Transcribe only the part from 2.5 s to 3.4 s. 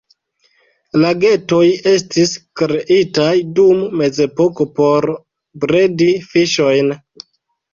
kreitaj